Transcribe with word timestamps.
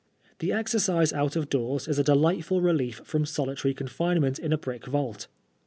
The 0.39 0.51
exercise 0.51 1.13
out 1.13 1.35
of 1.35 1.47
doors 1.47 1.87
is 1.87 1.99
a 1.99 2.03
delightful 2.03 2.59
relief 2.59 3.01
from 3.05 3.23
solitary 3.23 3.75
confinement 3.75 4.39
in 4.39 4.51
a 4.51 4.57
brick 4.57 4.87
vault. 4.87 5.27